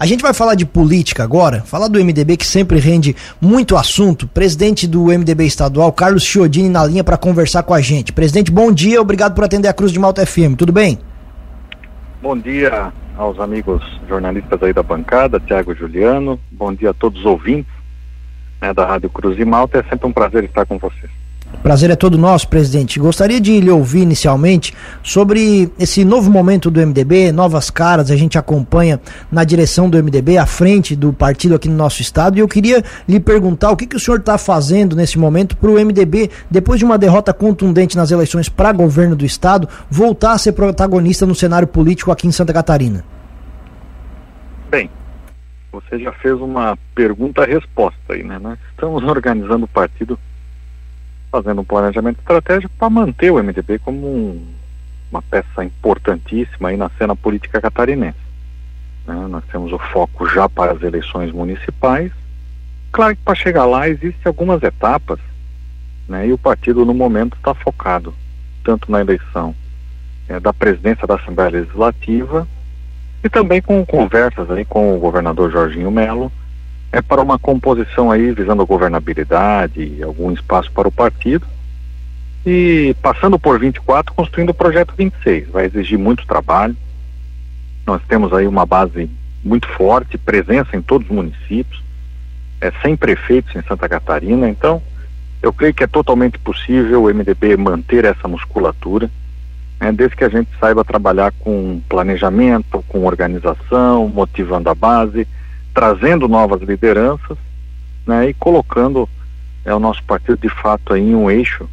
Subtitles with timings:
[0.00, 4.28] A gente vai falar de política agora, falar do MDB que sempre rende muito assunto.
[4.28, 8.12] Presidente do MDB estadual, Carlos Chiodini, na linha para conversar com a gente.
[8.12, 10.54] Presidente, bom dia, obrigado por atender a Cruz de Malta FM.
[10.56, 11.00] Tudo bem?
[12.22, 16.38] Bom dia aos amigos jornalistas aí da bancada, Tiago Juliano.
[16.52, 17.72] Bom dia a todos os ouvintes
[18.62, 19.78] né, da Rádio Cruz de Malta.
[19.78, 21.17] É sempre um prazer estar com vocês.
[21.62, 23.00] Prazer é todo nosso, presidente.
[23.00, 28.38] Gostaria de lhe ouvir inicialmente sobre esse novo momento do MDB, novas caras, a gente
[28.38, 32.48] acompanha na direção do MDB, à frente do partido aqui no nosso estado, e eu
[32.48, 36.30] queria lhe perguntar o que, que o senhor está fazendo nesse momento para o MDB,
[36.50, 41.26] depois de uma derrota contundente nas eleições para governo do estado, voltar a ser protagonista
[41.26, 43.04] no cenário político aqui em Santa Catarina.
[44.70, 44.88] Bem,
[45.72, 48.38] você já fez uma pergunta-resposta aí, né?
[48.38, 50.18] Nós estamos organizando o partido
[51.30, 54.46] fazendo um planejamento estratégico para manter o MDB como um,
[55.10, 58.18] uma peça importantíssima aí na cena política catarinense.
[59.06, 59.14] Né?
[59.28, 62.12] Nós temos o foco já para as eleições municipais.
[62.92, 65.18] Claro que para chegar lá existem algumas etapas,
[66.08, 66.26] né?
[66.26, 68.14] E o partido no momento está focado
[68.64, 69.54] tanto na eleição
[70.28, 72.48] é, da presidência da Assembleia Legislativa
[73.22, 76.32] e também com conversas aí com o governador Jorginho Melo
[76.92, 81.46] é para uma composição aí visando a governabilidade, algum espaço para o partido.
[82.46, 85.48] E passando por 24, construindo o projeto 26.
[85.48, 86.76] Vai exigir muito trabalho.
[87.86, 89.10] Nós temos aí uma base
[89.44, 91.82] muito forte, presença em todos os municípios,
[92.60, 94.48] é, sem prefeitos em Santa Catarina.
[94.48, 94.82] Então,
[95.42, 99.10] eu creio que é totalmente possível o MDB manter essa musculatura,
[99.78, 105.26] né, desde que a gente saiba trabalhar com planejamento, com organização, motivando a base
[105.78, 107.38] trazendo novas lideranças
[108.04, 109.08] né, e colocando
[109.64, 111.68] é, o nosso partido de fato em um eixo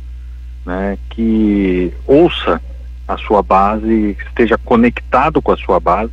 [0.63, 2.61] né, que ouça
[3.07, 6.11] a sua base, esteja conectado com a sua base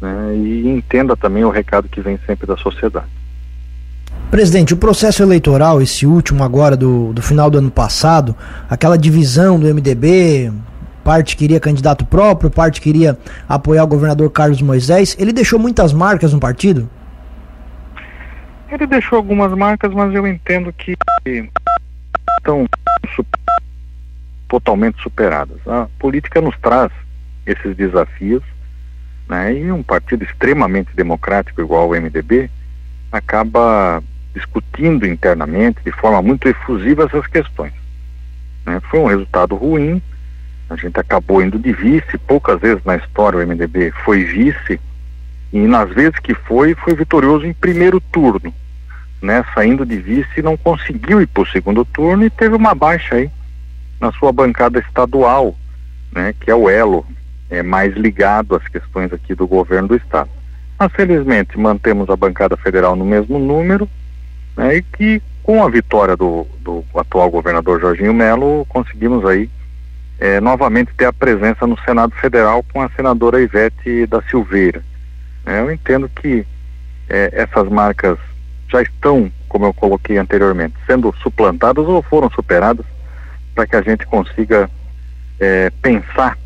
[0.00, 3.06] né, e entenda também o recado que vem sempre da sociedade.
[4.28, 8.34] Presidente, o processo eleitoral, esse último agora do, do final do ano passado,
[8.68, 10.52] aquela divisão do MDB,
[11.04, 13.16] parte queria candidato próprio, parte queria
[13.48, 16.90] apoiar o governador Carlos Moisés, ele deixou muitas marcas no partido?
[18.70, 20.96] Ele deixou algumas marcas, mas eu entendo que
[22.38, 22.66] estão
[24.48, 25.58] totalmente superadas.
[25.66, 26.90] A política nos traz
[27.46, 28.42] esses desafios,
[29.28, 29.54] né?
[29.54, 32.50] E um partido extremamente democrático igual o MDB
[33.12, 34.02] acaba
[34.34, 37.72] discutindo internamente de forma muito efusiva essas questões.
[38.66, 38.80] Né?
[38.90, 40.02] Foi um resultado ruim,
[40.68, 44.80] a gente acabou indo de vice, poucas vezes na história o MDB foi vice,
[45.54, 48.52] e nas vezes que foi, foi vitorioso em primeiro turno
[49.24, 53.16] né, saindo de vice, não conseguiu ir para o segundo turno e teve uma baixa
[53.16, 53.30] aí
[53.98, 55.56] na sua bancada estadual,
[56.12, 57.06] né, que é o elo
[57.48, 60.28] é, mais ligado às questões aqui do governo do estado.
[60.78, 63.88] Mas felizmente mantemos a bancada federal no mesmo número
[64.54, 69.48] né, e que com a vitória do, do atual governador Jorginho Melo conseguimos aí
[70.20, 74.82] é, novamente ter a presença no Senado Federal com a senadora Ivete da Silveira.
[75.46, 76.46] É, eu entendo que
[77.08, 78.18] é, essas marcas
[78.68, 82.84] já estão, como eu coloquei anteriormente, sendo suplantadas ou foram superadas
[83.54, 84.68] para que a gente consiga
[85.38, 86.38] é, pensar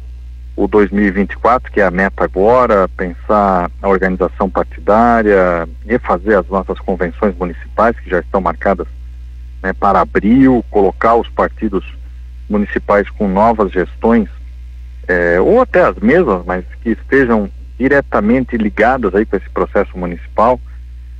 [0.56, 7.36] o 2024, que é a meta agora, pensar a organização partidária, refazer as nossas convenções
[7.36, 8.88] municipais que já estão marcadas
[9.62, 11.84] né, para abril, colocar os partidos
[12.50, 14.28] municipais com novas gestões,
[15.06, 17.48] é, ou até as mesmas, mas que estejam
[17.78, 20.60] diretamente ligadas aí com esse processo municipal,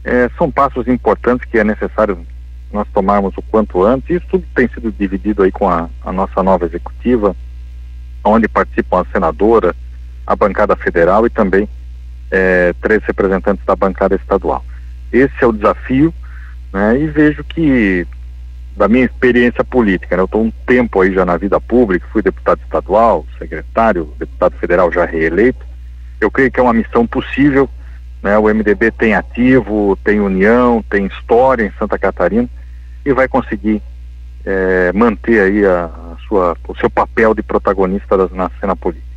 [0.05, 2.19] é, são passos importantes que é necessário
[2.73, 4.11] nós tomarmos o quanto antes.
[4.11, 7.35] Isso tudo tem sido dividido aí com a, a nossa nova executiva,
[8.25, 9.75] onde participam a senadora,
[10.27, 11.69] a bancada federal e também
[12.31, 14.65] é, três representantes da bancada estadual.
[15.13, 16.13] Esse é o desafio,
[16.73, 18.07] né, e vejo que
[18.77, 22.23] da minha experiência política, né, eu estou um tempo aí já na vida pública, fui
[22.23, 25.67] deputado estadual, secretário, deputado federal já reeleito.
[26.21, 27.69] Eu creio que é uma missão possível
[28.23, 28.37] né?
[28.39, 32.49] O MDB tem ativo, tem união, tem história em Santa Catarina
[33.05, 33.81] e vai conseguir
[34.45, 39.08] é, manter aí a, a, sua, o seu papel de protagonista das, na cena política.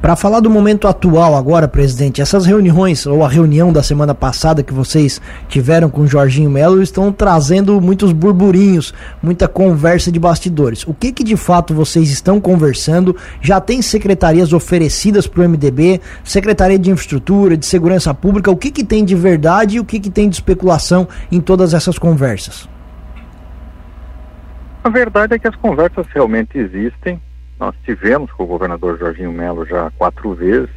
[0.00, 4.62] Para falar do momento atual agora, presidente, essas reuniões ou a reunião da semana passada
[4.62, 10.86] que vocês tiveram com o Jorginho Melo estão trazendo muitos burburinhos, muita conversa de bastidores.
[10.86, 13.16] O que que de fato vocês estão conversando?
[13.40, 18.70] Já tem secretarias oferecidas para o MDB, Secretaria de Infraestrutura, de Segurança Pública, o que
[18.70, 22.68] que tem de verdade e o que que tem de especulação em todas essas conversas?
[24.84, 27.20] A verdade é que as conversas realmente existem
[27.58, 30.70] nós tivemos com o governador Jorginho Melo já quatro vezes,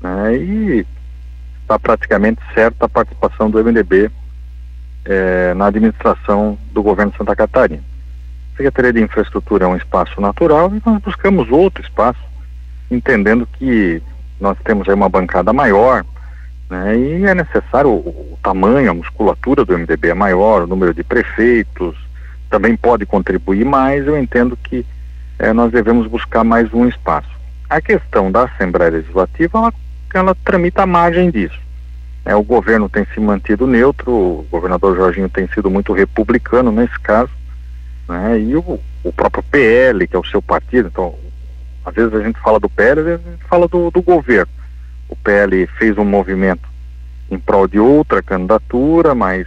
[0.00, 0.86] né, e
[1.62, 4.10] está praticamente certa a participação do MDB
[5.04, 7.82] eh, na administração do governo de Santa Catarina.
[8.54, 12.20] A Secretaria de Infraestrutura é um espaço natural e nós buscamos outro espaço,
[12.90, 14.02] entendendo que
[14.40, 16.04] nós temos aí uma bancada maior,
[16.70, 20.92] né, e é necessário o, o tamanho, a musculatura do MDB é maior, o número
[20.92, 21.96] de prefeitos
[22.50, 24.06] também pode contribuir mais.
[24.06, 24.84] Eu entendo que
[25.38, 27.28] eh, nós devemos buscar mais um espaço.
[27.68, 29.74] A questão da Assembleia Legislativa, ela,
[30.14, 31.58] ela tramita à margem disso.
[32.24, 36.98] É, o governo tem se mantido neutro, o governador Jorginho tem sido muito republicano nesse
[37.00, 37.30] caso,
[38.08, 41.14] né, e o, o próprio PL, que é o seu partido, então,
[41.84, 44.52] às vezes a gente fala do PL, às vezes a gente fala do, do governo.
[45.08, 46.68] O PL fez um movimento
[47.30, 49.46] em prol de outra candidatura, mas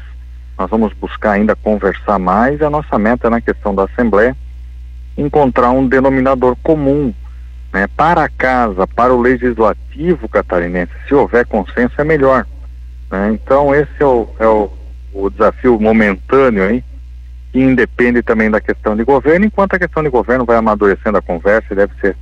[0.57, 2.61] nós vamos buscar ainda conversar mais.
[2.61, 4.35] A nossa meta na questão da Assembleia
[5.17, 7.13] encontrar um denominador comum
[7.73, 10.91] né, para a casa, para o legislativo catarinense.
[11.07, 12.45] Se houver consenso, é melhor.
[13.09, 13.31] Né?
[13.33, 14.71] Então, esse é, o, é o,
[15.13, 16.83] o, desafio momentâneo aí,
[17.51, 21.21] que independe também da questão de governo, enquanto a questão de governo vai amadurecendo a
[21.21, 22.15] conversa e deve ser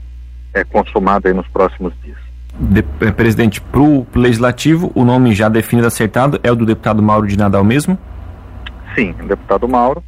[0.54, 2.18] é, consumada nos próximos dias.
[2.60, 7.02] De, é, presidente, para o legislativo, o nome já definido acertado é o do deputado
[7.02, 7.98] Mauro de Nadal mesmo?
[8.96, 10.04] Sim, o deputado Mauro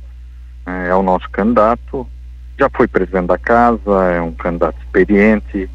[0.65, 2.07] é, é o nosso candidato
[2.59, 5.69] já foi presidente da casa, é um candidato experiente,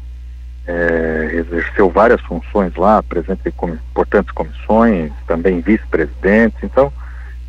[0.67, 6.91] é, exerceu várias funções lá, presidente de com, importantes comissões, também vice-presidente, então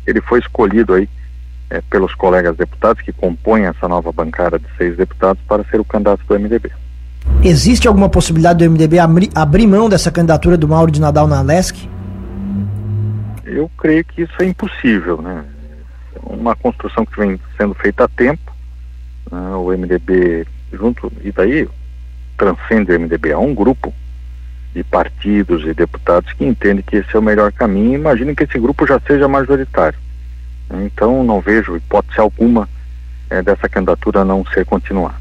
[0.07, 1.07] ele foi escolhido aí
[1.69, 5.85] é, pelos colegas deputados que compõem essa nova bancada de seis deputados para ser o
[5.85, 6.71] candidato do MDB.
[7.43, 11.41] Existe alguma possibilidade do MDB abri, abrir mão dessa candidatura do Mauro de Nadal na
[11.41, 11.87] LESC?
[13.45, 15.45] Eu creio que isso é impossível, né?
[16.15, 18.48] É uma construção que vem sendo feita há tempo,
[19.31, 21.67] né, o MDB junto, e daí
[22.37, 23.93] transcende o MDB, há um grupo
[24.73, 27.95] de partidos e deputados que entendem que esse é o melhor caminho.
[27.95, 29.97] Imaginem que esse grupo já seja majoritário.
[30.85, 32.69] Então, não vejo hipótese alguma
[33.29, 35.17] é, dessa candidatura não ser continuada.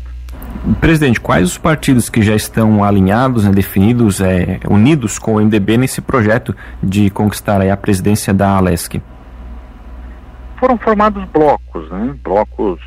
[0.81, 5.79] Presidente, quais os partidos que já estão alinhados, né, definidos, é, unidos com o MDB
[5.79, 9.01] nesse projeto de conquistar a presidência da Alesc?
[10.61, 12.15] Foram formados blocos, né?
[12.23, 12.81] blocos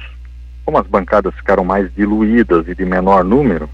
[0.71, 3.69] como as bancadas ficaram mais diluídas e de menor número,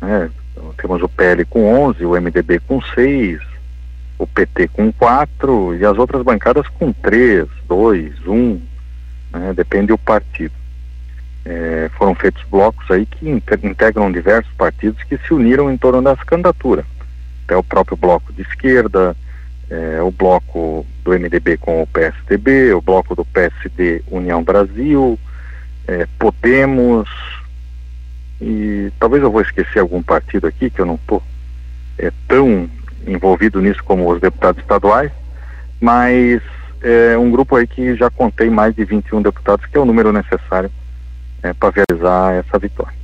[0.00, 0.28] né,
[0.76, 3.40] temos o PL com 11, o MDB com 6,
[4.18, 8.60] o PT com 4 e as outras bancadas com 3, 2, 1,
[9.30, 10.52] né, depende do partido.
[11.44, 16.24] É, foram feitos blocos aí que integram diversos partidos que se uniram em torno dessa
[16.24, 16.84] candidatura.
[17.44, 19.16] Até o próprio bloco de esquerda,
[19.70, 25.16] é, o bloco do MDB com o PSDB, o bloco do PSD União Brasil,
[25.90, 27.08] é, Podemos,
[28.40, 31.20] e talvez eu vou esquecer algum partido aqui, que eu não estou
[31.98, 32.70] é, tão
[33.06, 35.10] envolvido nisso como os deputados estaduais,
[35.80, 36.40] mas
[36.80, 40.12] é um grupo aí que já contei mais de 21 deputados, que é o número
[40.12, 40.70] necessário
[41.42, 42.94] é, para realizar essa vitória.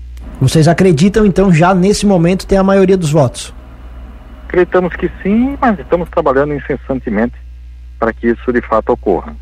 [0.40, 3.52] Vocês acreditam então já nesse momento ter a maioria dos votos?
[4.46, 7.34] Acreditamos que sim, mas estamos trabalhando incessantemente
[7.98, 9.34] para que isso de fato ocorra.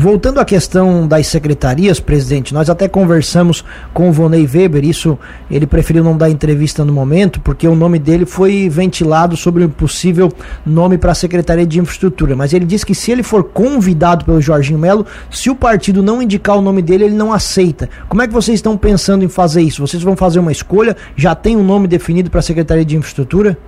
[0.00, 5.18] Voltando à questão das secretarias, presidente, nós até conversamos com o Vonei Weber, isso
[5.50, 9.68] ele preferiu não dar entrevista no momento, porque o nome dele foi ventilado sobre um
[9.68, 10.30] possível
[10.64, 12.36] nome para a Secretaria de Infraestrutura.
[12.36, 16.22] Mas ele disse que se ele for convidado pelo Jorginho Melo, se o partido não
[16.22, 17.90] indicar o nome dele, ele não aceita.
[18.08, 19.84] Como é que vocês estão pensando em fazer isso?
[19.84, 20.96] Vocês vão fazer uma escolha?
[21.16, 23.58] Já tem um nome definido para a Secretaria de Infraestrutura?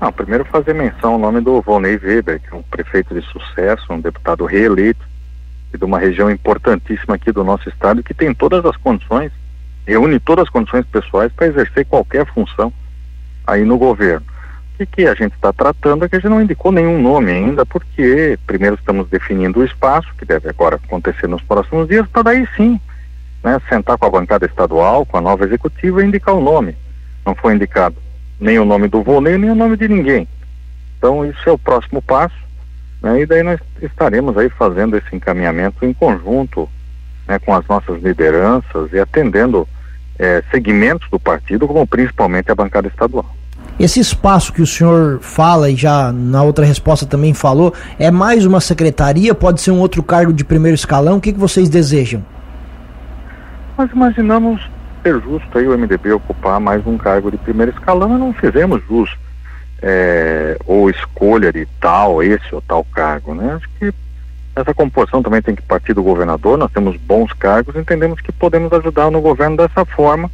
[0.00, 3.92] Não, primeiro fazer menção ao nome do Volney Weber, que é um prefeito de sucesso,
[3.92, 5.06] um deputado reeleito,
[5.74, 9.30] e de uma região importantíssima aqui do nosso estado, que tem todas as condições,
[9.86, 12.72] reúne todas as condições pessoais para exercer qualquer função
[13.46, 14.24] aí no governo.
[14.74, 17.30] O que, que a gente está tratando é que a gente não indicou nenhum nome
[17.30, 22.22] ainda, porque primeiro estamos definindo o espaço, que deve agora acontecer nos próximos dias, para
[22.22, 22.80] daí sim,
[23.44, 26.74] né, sentar com a bancada estadual, com a nova executiva e indicar o nome.
[27.26, 27.96] Não foi indicado
[28.40, 30.26] nem o nome do Volney, nem o nome de ninguém.
[30.98, 32.36] Então isso é o próximo passo,
[33.02, 33.20] né?
[33.20, 36.68] E daí nós estaremos aí fazendo esse encaminhamento em conjunto
[37.28, 39.66] né, com as nossas lideranças e atendendo
[40.18, 43.24] é, segmentos do partido, como principalmente a bancada estadual.
[43.78, 48.44] Esse espaço que o senhor fala e já na outra resposta também falou, é mais
[48.44, 49.34] uma secretaria?
[49.34, 51.16] Pode ser um outro cargo de primeiro escalão?
[51.16, 52.22] O que, que vocês desejam?
[53.78, 54.60] Nós imaginamos
[55.02, 59.18] ser justo aí o MDB ocupar mais um cargo de primeiro escalão não fizemos justo
[59.82, 63.54] é, ou escolha de tal, esse ou tal cargo, né?
[63.54, 63.92] Acho que
[64.54, 68.72] essa composição também tem que partir do governador, nós temos bons cargos, entendemos que podemos
[68.72, 70.30] ajudar no governo dessa forma,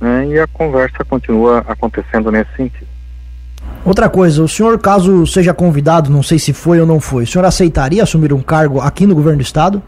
[0.00, 0.26] né?
[0.28, 2.86] E a conversa continua acontecendo nesse sentido.
[3.84, 7.26] Outra coisa, o senhor, caso seja convidado, não sei se foi ou não foi, o
[7.26, 9.82] senhor aceitaria assumir um cargo aqui no governo do estado?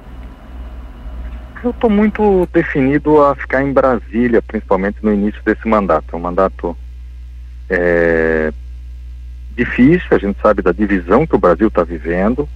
[1.63, 6.07] Eu estou muito definido a ficar em Brasília, principalmente no início desse mandato.
[6.13, 6.77] É um mandato
[7.69, 8.53] é,
[9.57, 12.49] difícil, a gente sabe da divisão que o Brasil está vivendo.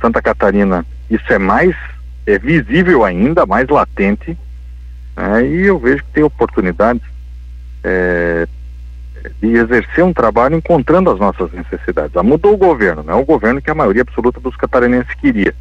[0.00, 1.74] Santa Catarina, isso é mais
[2.26, 4.36] é visível ainda, mais latente,
[5.16, 5.46] né?
[5.46, 7.02] e eu vejo que tem oportunidades
[7.82, 8.48] é,
[9.40, 12.16] de exercer um trabalho encontrando as nossas necessidades.
[12.16, 15.54] Ah, mudou o governo, não é o governo que a maioria absoluta dos catarinenses queria.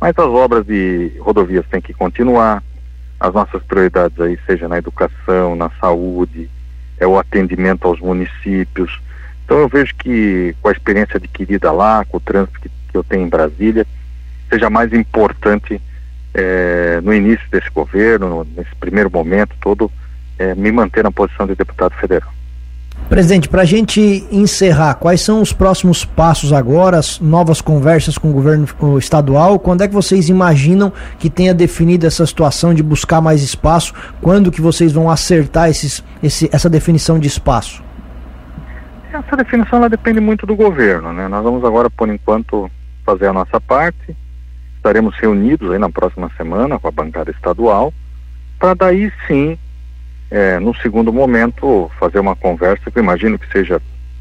[0.00, 2.62] Mas as obras de rodovias têm que continuar,
[3.18, 6.48] as nossas prioridades aí, seja na educação, na saúde,
[6.98, 9.00] é o atendimento aos municípios.
[9.44, 13.02] Então eu vejo que com a experiência adquirida lá, com o trânsito que, que eu
[13.02, 13.86] tenho em Brasília,
[14.48, 15.80] seja mais importante
[16.34, 19.90] é, no início desse governo, no, nesse primeiro momento todo,
[20.38, 22.32] é, me manter na posição de deputado federal.
[23.08, 28.28] Presidente, para a gente encerrar, quais são os próximos passos agora, as novas conversas com
[28.28, 28.66] o governo
[28.98, 29.58] estadual?
[29.58, 33.94] Quando é que vocês imaginam que tenha definido essa situação de buscar mais espaço?
[34.20, 37.82] Quando que vocês vão acertar esses, esse, essa definição de espaço?
[39.10, 41.28] Essa definição ela depende muito do governo, né?
[41.28, 42.70] Nós vamos agora, por enquanto,
[43.06, 44.14] fazer a nossa parte.
[44.76, 47.90] Estaremos reunidos aí na próxima semana com a bancada estadual,
[48.58, 49.58] para daí sim
[50.30, 53.80] é, no segundo momento, fazer uma conversa que eu imagino que seja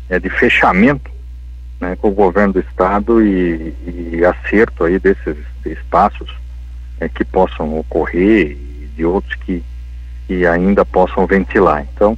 [0.10, 1.12] é, de fechamento
[1.80, 6.34] né, com o governo do estado e, e acerto aí desses espaços
[7.00, 9.64] é, que possam ocorrer e de outros que,
[10.28, 11.86] que ainda possam ventilar.
[11.94, 12.18] Então,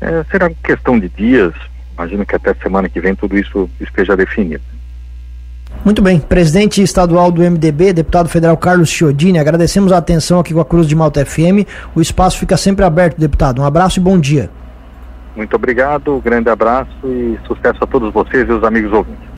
[0.00, 1.54] é, será questão de dias,
[1.94, 4.62] imagino que até semana que vem tudo isso esteja definido.
[5.84, 10.60] Muito bem, presidente estadual do MDB, deputado federal Carlos Chiodini, agradecemos a atenção aqui com
[10.60, 11.66] a Cruz de Malta FM.
[11.94, 13.62] O espaço fica sempre aberto, deputado.
[13.62, 14.50] Um abraço e bom dia.
[15.36, 19.22] Muito obrigado, grande abraço e sucesso a todos vocês e os amigos ouvintes.